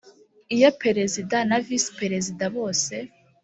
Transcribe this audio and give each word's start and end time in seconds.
iyo 0.55 0.69
perezida 0.81 1.37
na 1.49 1.57
visi 1.65 1.89
perezida 1.99 2.43
bose 2.55 2.95